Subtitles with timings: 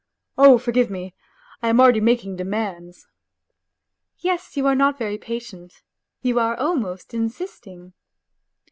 [0.39, 1.13] "Oh, forgive me,
[1.61, 3.05] I am already making demands....""
[4.17, 5.83] Yes, you are not very patient...
[6.23, 7.93] you are almost insisting."